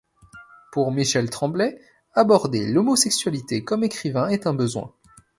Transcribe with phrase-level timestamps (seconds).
[0.71, 1.79] Pour Michel Tremblay,
[2.15, 4.91] aborder l'homosexualité comme écrivain est un besoin.